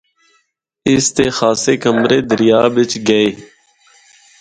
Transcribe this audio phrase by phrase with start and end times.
[0.91, 3.27] اس دے خاصے کمرے دریا بچ گئے۔